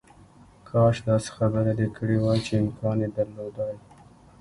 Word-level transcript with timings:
کاش 0.69 0.95
داسې 1.09 1.29
خبره 1.37 1.71
دې 1.79 1.87
کړې 1.95 2.17
وای 2.23 2.39
چې 2.45 2.53
امکان 2.63 2.97
یې 3.03 3.09
درلودای 3.17 3.75